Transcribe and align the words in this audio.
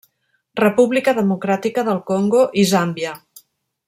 República 0.61 1.13
Democràtica 1.19 1.83
del 1.91 2.01
Congo 2.11 2.41
i 2.63 2.67
Zàmbia. 2.73 3.13